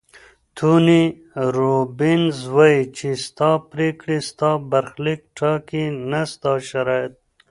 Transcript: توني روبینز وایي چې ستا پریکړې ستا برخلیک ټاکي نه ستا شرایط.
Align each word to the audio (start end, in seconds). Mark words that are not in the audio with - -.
توني 0.57 1.03
روبینز 1.55 2.37
وایي 2.55 2.81
چې 2.97 3.09
ستا 3.25 3.51
پریکړې 3.71 4.17
ستا 4.29 4.49
برخلیک 4.71 5.21
ټاکي 5.37 5.85
نه 6.11 6.21
ستا 6.33 6.53
شرایط. 6.69 7.13